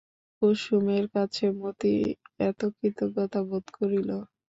কুসুমের 0.35 1.05
কাছে 1.15 1.45
মতি 1.59 1.93
এত 2.41 2.61
কৃতজ্ঞতা 2.77 3.39
বোধ 3.47 3.65
করিল। 3.77 4.09